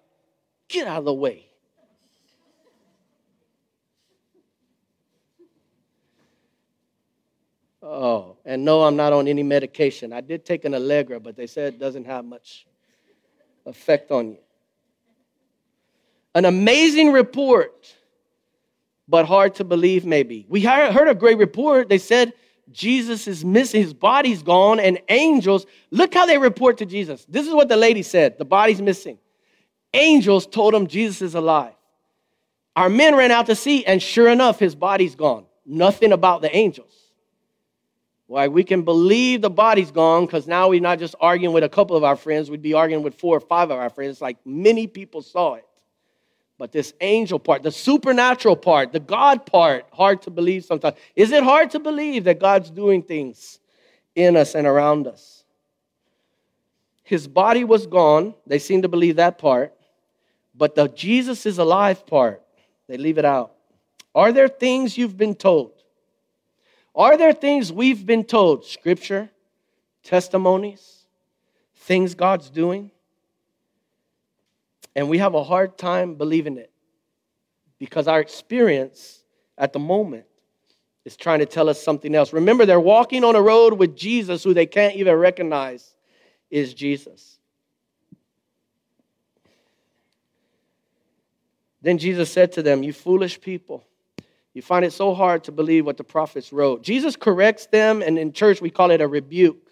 [0.67, 1.45] get out of the way.
[7.83, 10.13] Oh, and no, I'm not on any medication.
[10.13, 12.65] I did take an Allegra, but they said it doesn't have much
[13.65, 14.37] effect on you.
[16.33, 17.93] An amazing report,
[19.07, 20.45] but hard to believe, maybe.
[20.47, 21.89] We heard a great report.
[21.89, 22.33] They said
[22.73, 27.25] Jesus is missing, his body's gone, and angels, look how they report to Jesus.
[27.29, 29.17] This is what the lady said the body's missing.
[29.93, 31.73] Angels told him Jesus is alive.
[32.75, 35.45] Our men ran out to see, and sure enough, his body's gone.
[35.65, 36.93] Nothing about the angels.
[38.27, 41.69] Why, we can believe the body's gone because now we're not just arguing with a
[41.69, 44.37] couple of our friends, we'd be arguing with four or five of our friends, like
[44.45, 45.65] many people saw it.
[46.61, 50.95] But this angel part, the supernatural part, the God part, hard to believe sometimes.
[51.15, 53.59] Is it hard to believe that God's doing things
[54.13, 55.43] in us and around us?
[57.01, 58.35] His body was gone.
[58.45, 59.73] They seem to believe that part.
[60.53, 62.43] But the Jesus is alive part,
[62.87, 63.53] They leave it out.
[64.13, 65.71] Are there things you've been told?
[66.93, 68.65] Are there things we've been told?
[68.65, 69.31] Scripture,
[70.03, 71.05] testimonies,
[71.73, 72.91] things God's doing?
[74.95, 76.71] And we have a hard time believing it
[77.79, 79.23] because our experience
[79.57, 80.25] at the moment
[81.05, 82.33] is trying to tell us something else.
[82.33, 85.95] Remember, they're walking on a road with Jesus who they can't even recognize
[86.49, 87.39] is Jesus.
[91.81, 93.83] Then Jesus said to them, You foolish people,
[94.53, 96.83] you find it so hard to believe what the prophets wrote.
[96.83, 99.70] Jesus corrects them, and in church we call it a rebuke.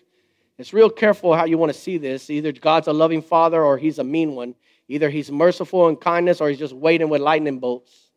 [0.60, 2.30] It's real careful how you want to see this.
[2.30, 4.56] Either God's a loving father or he's a mean one.
[4.89, 8.10] Either he's merciful in kindness or he's just waiting with lightning bolts.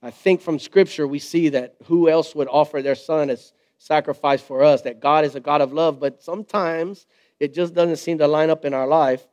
[0.00, 4.40] I think from scripture we see that who else would offer their son as sacrifice
[4.40, 4.82] for us?
[4.82, 7.06] That God is a God of love, but sometimes
[7.40, 9.26] it just doesn't seem to line up in our life.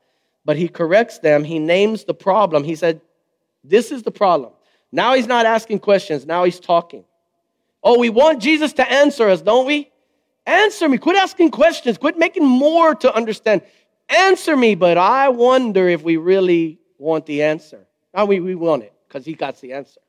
[0.45, 2.63] But he corrects them, he names the problem.
[2.63, 3.01] He said,
[3.63, 4.53] This is the problem.
[4.91, 7.05] Now he's not asking questions, now he's talking.
[7.83, 9.91] Oh, we want Jesus to answer us, don't we?
[10.45, 10.97] Answer me.
[10.97, 11.97] Quit asking questions.
[11.97, 13.61] Quit making more to understand.
[14.09, 17.87] Answer me, but I wonder if we really want the answer.
[18.13, 19.99] Now we, we want it because he got the answer.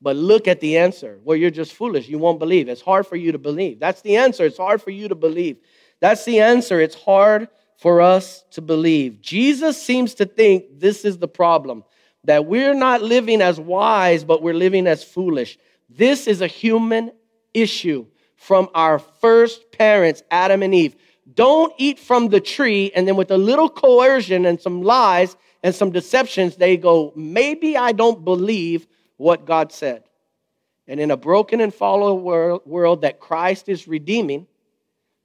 [0.00, 2.08] But look at the answer Well, you're just foolish.
[2.08, 2.68] You won't believe.
[2.68, 3.80] It's hard for you to believe.
[3.80, 4.44] That's the answer.
[4.44, 5.56] It's hard for you to believe.
[6.00, 6.80] That's the answer.
[6.80, 9.20] It's hard for us to believe.
[9.20, 11.84] Jesus seems to think this is the problem
[12.24, 15.58] that we're not living as wise, but we're living as foolish.
[15.88, 17.12] This is a human
[17.54, 18.06] issue
[18.38, 20.96] from our first parents, Adam and Eve.
[21.34, 25.74] Don't eat from the tree, and then with a little coercion and some lies and
[25.74, 30.04] some deceptions, they go, maybe I don't believe what God said.
[30.86, 34.46] And in a broken and fallen world, that Christ is redeeming,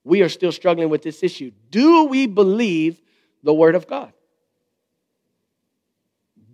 [0.03, 1.51] we are still struggling with this issue.
[1.69, 2.99] Do we believe
[3.43, 4.11] the Word of God?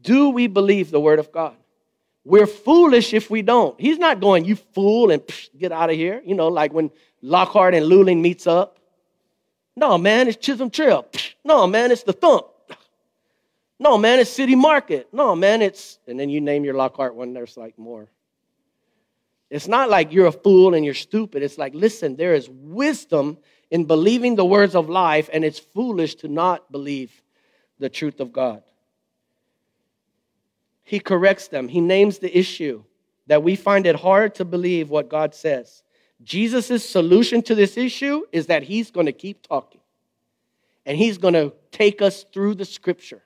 [0.02, 1.56] Do we believe the Word of God?
[2.25, 3.79] We're foolish if we don't.
[3.79, 6.21] He's not going, you fool, and psh, get out of here.
[6.25, 8.79] You know, like when Lockhart and Luling meets up.
[9.75, 11.05] No, man, it's Chisholm Trail.
[11.12, 12.47] Psh, no, man, it's the thump.
[13.79, 15.08] No, man, it's City Market.
[15.13, 18.10] No, man, it's, and then you name your Lockhart one, there's like more.
[19.49, 21.41] It's not like you're a fool and you're stupid.
[21.41, 23.38] It's like, listen, there is wisdom
[23.71, 27.23] in believing the words of life, and it's foolish to not believe
[27.79, 28.63] the truth of God.
[30.89, 32.84] He corrects them, he names the issue
[33.28, 35.84] that we find it hard to believe what God says.
[36.23, 39.82] Jesus' solution to this issue is that he's going to keep talking,
[40.88, 43.21] and he's going to take us through the scripture.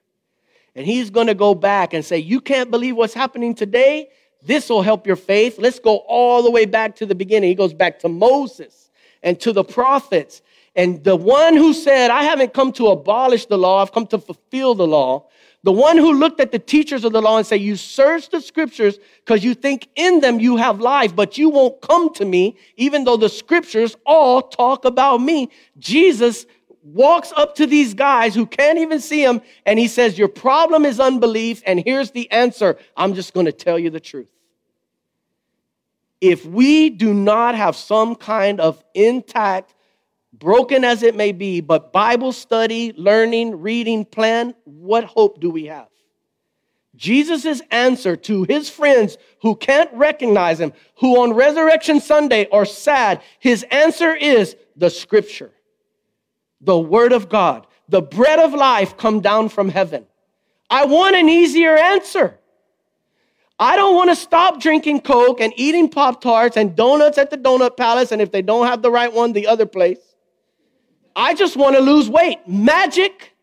[0.75, 4.09] And he's going to go back and say, You can't believe what's happening today?
[4.45, 5.57] This will help your faith.
[5.57, 7.47] Let's go all the way back to the beginning.
[7.47, 10.41] He goes back to Moses and to the prophets.
[10.75, 14.19] And the one who said, I haven't come to abolish the law, I've come to
[14.19, 15.27] fulfill the law.
[15.63, 18.41] The one who looked at the teachers of the law and said, You search the
[18.41, 22.57] scriptures because you think in them you have life, but you won't come to me,
[22.75, 25.49] even though the scriptures all talk about me.
[25.79, 26.45] Jesus
[26.83, 30.83] walks up to these guys who can't even see him and he says, Your problem
[30.85, 32.77] is unbelief, and here's the answer.
[32.97, 34.29] I'm just going to tell you the truth.
[36.19, 39.75] If we do not have some kind of intact,
[40.33, 45.65] broken as it may be, but Bible study, learning, reading plan, what hope do we
[45.65, 45.87] have?
[46.95, 53.21] Jesus' answer to his friends who can't recognize him, who on Resurrection Sunday are sad,
[53.39, 55.51] his answer is the scripture
[56.61, 60.05] the Word of God, the bread of life come down from heaven.
[60.69, 62.39] I want an easier answer.
[63.59, 67.37] I don't want to stop drinking Coke and eating Pop Tarts and donuts at the
[67.37, 69.99] Donut Palace, and if they don't have the right one, the other place.
[71.15, 72.47] I just want to lose weight.
[72.47, 73.35] Magic.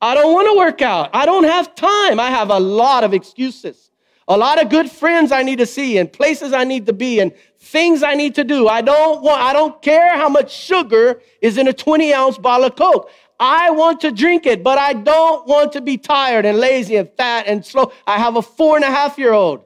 [0.00, 1.10] I don't want to work out.
[1.12, 2.18] I don't have time.
[2.18, 3.90] I have a lot of excuses,
[4.28, 7.20] a lot of good friends I need to see, and places I need to be,
[7.20, 8.66] and things I need to do.
[8.66, 12.66] I don't want, I don't care how much sugar is in a 20 ounce bottle
[12.66, 13.10] of Coke.
[13.38, 17.10] I want to drink it, but I don't want to be tired and lazy and
[17.16, 17.92] fat and slow.
[18.06, 19.64] I have a four and a half year old.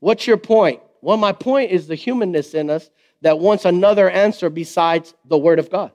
[0.00, 0.80] What's your point?
[1.04, 2.88] Well, my point is the humanness in us
[3.20, 5.92] that wants another answer besides the Word of God,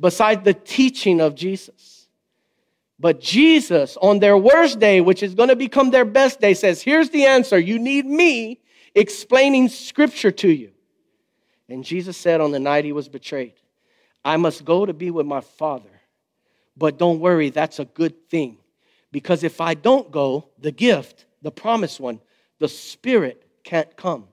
[0.00, 2.08] besides the teaching of Jesus.
[2.98, 6.82] But Jesus, on their worst day, which is going to become their best day, says,
[6.82, 7.60] Here's the answer.
[7.60, 8.58] You need me
[8.96, 10.72] explaining scripture to you.
[11.68, 13.54] And Jesus said on the night he was betrayed,
[14.24, 16.00] I must go to be with my Father.
[16.76, 18.58] But don't worry, that's a good thing.
[19.12, 22.20] Because if I don't go, the gift, the promised one,
[22.58, 24.28] the Spirit can't come.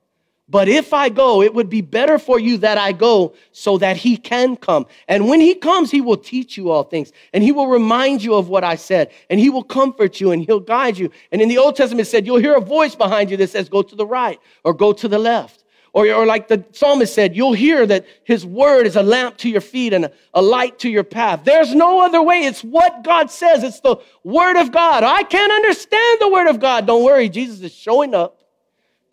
[0.48, 3.98] But if I go, it would be better for you that I go so that
[3.98, 4.86] he can come.
[5.08, 8.36] And when he comes, he will teach you all things and he will remind you
[8.36, 11.10] of what I said and he will comfort you and he'll guide you.
[11.32, 13.68] And in the Old Testament, it said, you'll hear a voice behind you that says,
[13.68, 15.64] go to the right or go to the left.
[15.94, 19.50] Or, or like the psalmist said, you'll hear that his word is a lamp to
[19.50, 21.42] your feet and a, a light to your path.
[21.46, 22.46] There's no other way.
[22.46, 23.64] It's what God says.
[23.64, 25.04] It's the word of God.
[25.04, 26.86] I can't understand the word of God.
[26.86, 27.30] Don't worry.
[27.30, 28.40] Jesus is showing up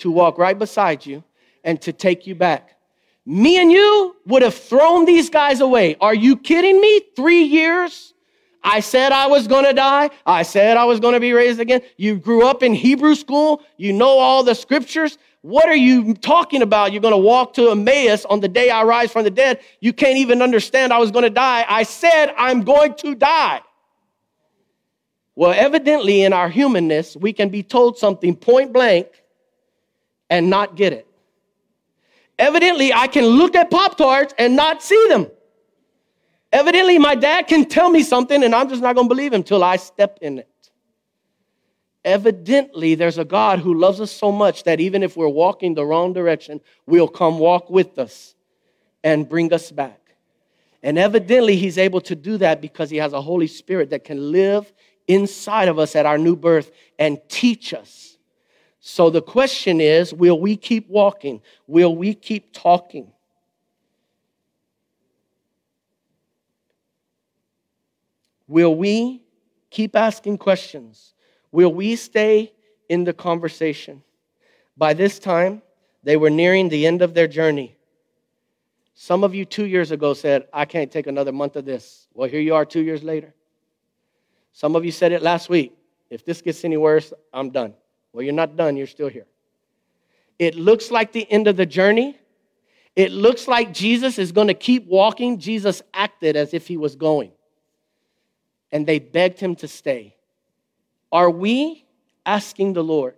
[0.01, 1.25] to walk right beside you
[1.65, 2.77] and to take you back.
[3.27, 5.97] Me and you would have thrown these guys away.
[6.01, 7.01] Are you kidding me?
[7.15, 8.15] Three years?
[8.63, 10.11] I said I was going to die.
[10.27, 11.81] I said I was going to be raised again.
[11.97, 13.63] You grew up in Hebrew school.
[13.77, 15.19] You know all the scriptures.
[15.43, 16.93] What are you talking about?
[16.93, 19.61] You're going to walk to Emmaus on the day I rise from the dead.
[19.81, 21.65] You can't even understand I was going to die.
[21.69, 23.63] I said I'm going to die.
[25.35, 29.07] Well, evidently, in our humanness, we can be told something point blank
[30.31, 31.07] and not get it.
[32.39, 35.27] Evidently, I can look at Pop Tarts and not see them.
[36.53, 39.41] Evidently, my dad can tell me something and I'm just not going to believe him
[39.41, 40.49] until I step in it.
[42.05, 45.85] Evidently, there's a God who loves us so much that even if we're walking the
[45.85, 48.35] wrong direction, will come walk with us
[49.05, 49.99] and bring us back.
[50.83, 54.33] And evidently, He's able to do that because He has a Holy Spirit that can
[54.33, 54.73] live
[55.07, 58.10] inside of us at our new birth and teach us.
[58.81, 61.43] So the question is will we keep walking?
[61.67, 63.13] Will we keep talking?
[68.49, 69.23] Will we
[69.71, 71.15] keep asking questions?
[71.53, 72.53] Will we stay
[72.89, 74.03] in the conversation?
[74.77, 75.63] By this time,
[76.03, 77.77] they were nearing the end of their journey.
[78.95, 82.09] Some of you two years ago said, I can't take another month of this.
[82.15, 83.35] Well, here you are two years later.
[84.53, 85.77] Some of you said it last week.
[86.09, 87.75] If this gets any worse, I'm done.
[88.13, 89.27] Well, you're not done, you're still here.
[90.39, 92.19] It looks like the end of the journey.
[92.97, 95.39] It looks like Jesus is going to keep walking.
[95.39, 97.33] Jesus acted as if he was going.
[98.73, 100.17] And they begged him to stay.
[101.13, 101.85] Are we
[102.25, 103.17] asking the Lord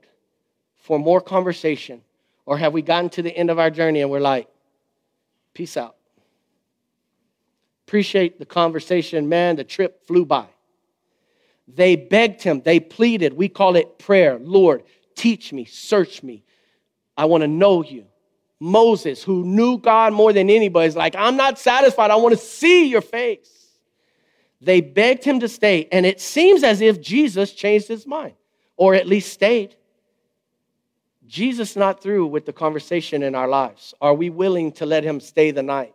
[0.76, 2.02] for more conversation?
[2.44, 4.48] Or have we gotten to the end of our journey and we're like,
[5.54, 5.96] peace out?
[7.86, 9.56] Appreciate the conversation, man.
[9.56, 10.46] The trip flew by.
[11.74, 13.32] They begged him, they pleaded.
[13.32, 14.38] We call it prayer.
[14.38, 14.82] Lord,
[15.14, 16.44] teach me, search me.
[17.16, 18.06] I want to know you.
[18.60, 22.10] Moses, who knew God more than anybody, is like, I'm not satisfied.
[22.10, 23.50] I want to see your face.
[24.60, 28.34] They begged him to stay, and it seems as if Jesus changed his mind,
[28.76, 29.74] or at least stayed.
[31.26, 33.94] Jesus not through with the conversation in our lives.
[34.00, 35.94] Are we willing to let him stay the night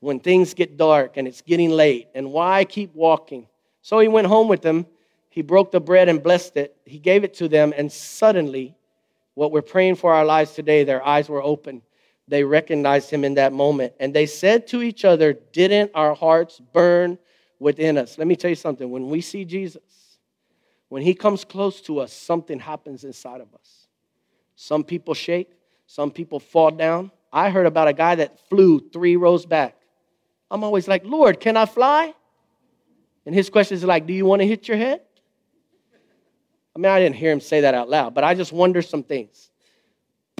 [0.00, 2.08] when things get dark and it's getting late?
[2.14, 3.48] And why keep walking?
[3.84, 4.86] So he went home with them.
[5.28, 6.74] He broke the bread and blessed it.
[6.86, 8.74] He gave it to them, and suddenly,
[9.34, 11.82] what we're praying for our lives today, their eyes were open.
[12.26, 13.92] They recognized him in that moment.
[14.00, 17.18] And they said to each other, Didn't our hearts burn
[17.58, 18.16] within us.
[18.16, 18.90] Let me tell you something.
[18.90, 20.16] When we see Jesus,
[20.88, 23.86] when he comes close to us, something happens inside of us.
[24.56, 25.50] Some people shake,
[25.86, 27.10] some people fall down.
[27.30, 29.76] I heard about a guy that flew three rows back.
[30.50, 32.14] I'm always like, Lord, can I fly?
[33.26, 35.00] And his question is like, Do you want to hit your head?
[36.76, 39.02] I mean, I didn't hear him say that out loud, but I just wonder some
[39.02, 39.50] things.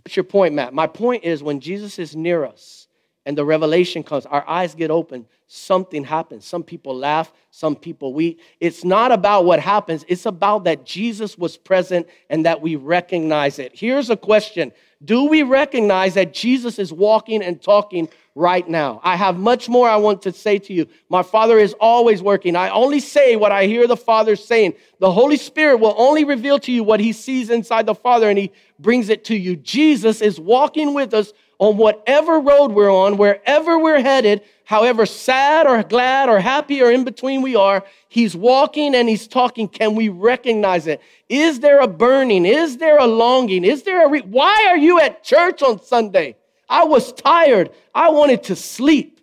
[0.04, 0.74] What's your point, Matt?
[0.74, 2.88] My point is when Jesus is near us
[3.24, 6.44] and the revelation comes, our eyes get open, something happens.
[6.44, 8.40] Some people laugh, some people weep.
[8.60, 13.58] It's not about what happens, it's about that Jesus was present and that we recognize
[13.58, 13.72] it.
[13.74, 14.72] Here's a question
[15.04, 19.00] Do we recognize that Jesus is walking and talking right now?
[19.02, 20.86] I have much more I want to say to you.
[21.08, 22.56] My Father is always working.
[22.56, 24.74] I only say what I hear the Father saying.
[25.00, 28.38] The Holy Spirit will only reveal to you what He sees inside the Father and
[28.38, 29.56] He brings it to you.
[29.56, 35.66] Jesus is walking with us on whatever road we're on, wherever we're headed, however sad
[35.66, 39.68] or glad or happy or in between we are, he's walking and he's talking.
[39.68, 41.00] Can we recognize it?
[41.28, 42.46] Is there a burning?
[42.46, 43.64] Is there a longing?
[43.64, 46.36] Is there a re- why are you at church on Sunday?
[46.68, 47.70] I was tired.
[47.94, 49.20] I wanted to sleep.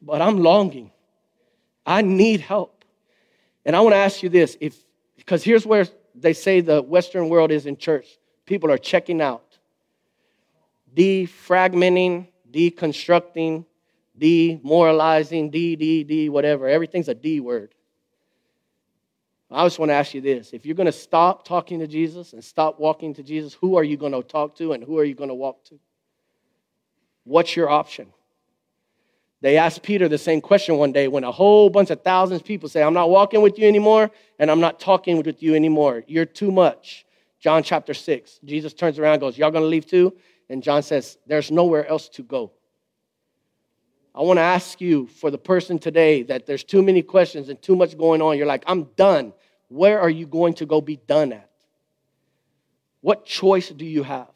[0.00, 0.90] But I'm longing.
[1.86, 2.84] I need help.
[3.64, 4.76] And I want to ask you this if
[5.16, 5.86] because here's where
[6.16, 8.18] they say the Western world is in church.
[8.44, 9.51] People are checking out
[10.94, 13.64] defragmenting, deconstructing,
[14.18, 16.68] demoralizing, D, D, D, whatever.
[16.68, 17.74] Everything's a D word.
[19.50, 20.52] I just want to ask you this.
[20.52, 23.84] If you're going to stop talking to Jesus and stop walking to Jesus, who are
[23.84, 25.78] you going to talk to and who are you going to walk to?
[27.24, 28.12] What's your option?
[29.42, 32.46] They asked Peter the same question one day when a whole bunch of thousands of
[32.46, 36.04] people say, I'm not walking with you anymore and I'm not talking with you anymore.
[36.06, 37.04] You're too much.
[37.40, 38.40] John chapter 6.
[38.44, 40.14] Jesus turns around goes, Y'all gonna leave too?
[40.52, 42.52] And John says, There's nowhere else to go.
[44.14, 47.60] I want to ask you for the person today that there's too many questions and
[47.62, 48.36] too much going on.
[48.36, 49.32] You're like, I'm done.
[49.68, 51.48] Where are you going to go be done at?
[53.00, 54.28] What choice do you have?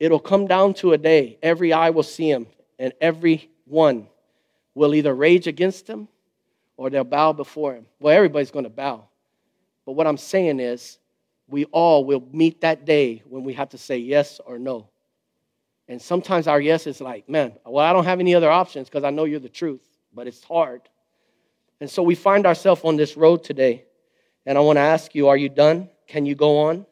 [0.00, 4.08] It'll come down to a day, every eye will see him, and every one
[4.74, 6.08] will either rage against him
[6.76, 7.86] or they'll bow before him.
[8.00, 9.04] Well, everybody's going to bow.
[9.86, 10.98] But what I'm saying is,
[11.50, 14.88] we all will meet that day when we have to say yes or no.
[15.88, 19.02] And sometimes our yes is like, man, well, I don't have any other options because
[19.02, 19.82] I know you're the truth,
[20.14, 20.82] but it's hard.
[21.80, 23.84] And so we find ourselves on this road today.
[24.46, 25.88] And I want to ask you, are you done?
[26.06, 26.86] Can you go on?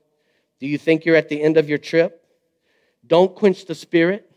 [0.59, 2.24] Do you think you're at the end of your trip?
[3.06, 4.30] Don't quench the spirit.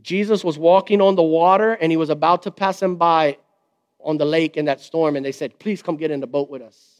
[0.00, 3.38] Jesus was walking on the water and he was about to pass him by
[3.98, 5.16] on the lake in that storm.
[5.16, 6.95] And they said, Please come get in the boat with us.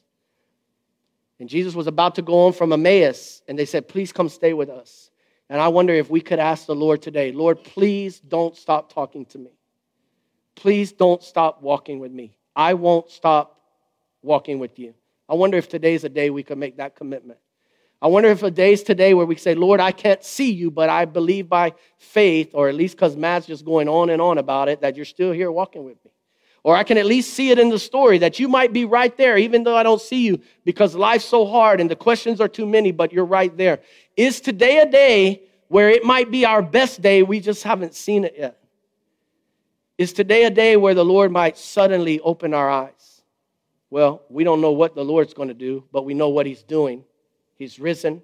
[1.39, 4.53] And Jesus was about to go on from Emmaus and they said, Please come stay
[4.53, 5.11] with us.
[5.49, 9.26] And I wonder if we could ask the Lord today, Lord, please don't stop talking
[9.26, 9.51] to me.
[10.57, 12.37] Please don't stop walking with me.
[12.57, 13.61] I won't stop
[14.22, 14.95] walking with you.
[15.28, 17.39] I wonder if today's a day we could make that commitment.
[18.01, 20.89] I wonder if a day's today where we say, Lord, I can't see you, but
[20.89, 24.68] I believe by faith, or at least because Matt's just going on and on about
[24.68, 26.11] it, that you're still here walking with me.
[26.67, 29.17] Or I can at least see it in the story that you might be right
[29.17, 32.49] there, even though I don't see you, because life's so hard and the questions are
[32.49, 33.79] too many, but you're right there.
[34.17, 38.25] Is today a day where it might be our best day, we just haven't seen
[38.25, 38.59] it yet?
[39.97, 43.23] Is today a day where the Lord might suddenly open our eyes?
[43.89, 46.64] Well, we don't know what the Lord's going to do, but we know what He's
[46.64, 47.05] doing.
[47.55, 48.23] He's risen,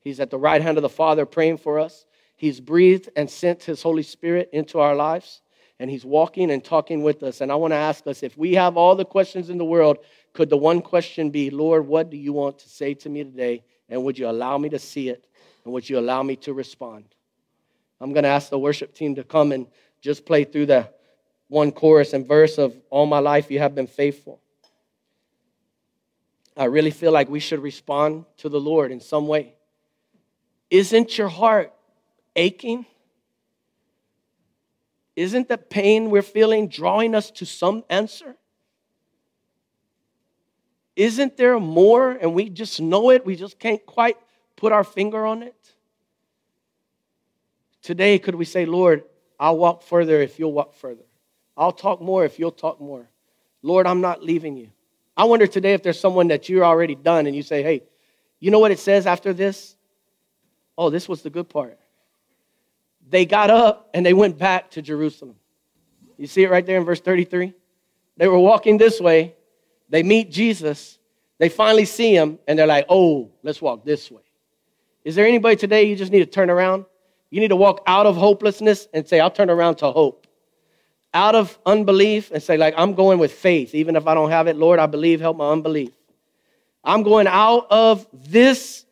[0.00, 2.04] He's at the right hand of the Father praying for us.
[2.36, 5.40] He's breathed and sent His Holy Spirit into our lives,
[5.80, 7.40] and He's walking and talking with us.
[7.40, 9.98] And I want to ask us if we have all the questions in the world,
[10.32, 13.62] could the one question be, Lord, what do you want to say to me today?
[13.88, 15.26] And would you allow me to see it?
[15.64, 17.04] And would you allow me to respond?
[18.00, 19.66] I'm going to ask the worship team to come and
[20.00, 20.88] just play through the
[21.48, 24.40] one chorus and verse of All My Life You Have Been Faithful.
[26.56, 29.54] I really feel like we should respond to the Lord in some way.
[30.70, 31.72] Isn't your heart
[32.36, 32.84] aching?
[35.18, 38.36] Isn't the pain we're feeling drawing us to some answer?
[40.94, 43.26] Isn't there more and we just know it?
[43.26, 44.16] We just can't quite
[44.54, 45.56] put our finger on it?
[47.82, 49.02] Today, could we say, Lord,
[49.40, 51.02] I'll walk further if you'll walk further?
[51.56, 53.08] I'll talk more if you'll talk more.
[53.60, 54.70] Lord, I'm not leaving you.
[55.16, 57.82] I wonder today if there's someone that you're already done and you say, hey,
[58.38, 59.74] you know what it says after this?
[60.76, 61.76] Oh, this was the good part.
[63.10, 65.36] They got up and they went back to Jerusalem.
[66.16, 67.54] You see it right there in verse 33?
[68.16, 69.34] They were walking this way.
[69.88, 70.98] They meet Jesus.
[71.38, 74.22] They finally see him and they're like, oh, let's walk this way.
[75.04, 76.84] Is there anybody today you just need to turn around?
[77.30, 80.26] You need to walk out of hopelessness and say, I'll turn around to hope.
[81.14, 83.74] Out of unbelief and say, like, I'm going with faith.
[83.74, 85.92] Even if I don't have it, Lord, I believe, help my unbelief.
[86.84, 88.84] I'm going out of this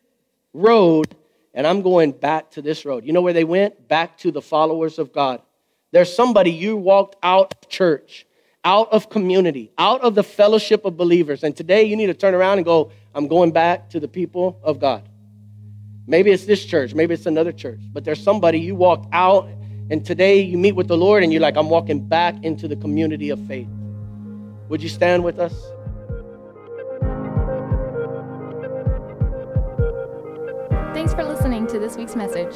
[0.53, 1.15] road
[1.57, 3.03] and I'm going back to this road.
[3.03, 3.87] You know where they went?
[3.87, 5.41] Back to the followers of God.
[5.91, 8.27] There's somebody you walked out of church,
[8.63, 11.43] out of community, out of the fellowship of believers.
[11.43, 14.59] And today you need to turn around and go, I'm going back to the people
[14.61, 15.09] of God.
[16.05, 19.49] Maybe it's this church, maybe it's another church, but there's somebody you walked out
[19.89, 22.75] and today you meet with the Lord and you're like, I'm walking back into the
[22.75, 23.67] community of faith.
[24.69, 25.55] Would you stand with us?
[30.97, 32.55] Thanks for listening to this week's message.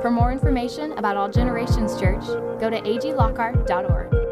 [0.00, 2.24] For more information about All Generations Church,
[2.58, 4.31] go to aglockhart.org.